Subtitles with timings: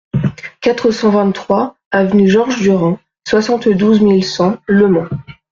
[0.61, 5.07] quatre cent vingt-trois avenue Georges Durand, soixante-douze mille cent Le Mans